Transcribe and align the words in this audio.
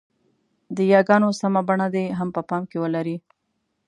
د 0.75 0.77
ی 0.91 0.93
ګانو 1.07 1.29
سمه 1.39 1.61
بڼه 1.67 1.87
دې 1.95 2.05
هم 2.19 2.29
په 2.35 2.41
پام 2.49 2.63
کې 2.69 2.77
ولري. 2.83 3.17